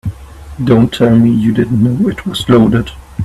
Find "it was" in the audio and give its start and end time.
2.09-2.49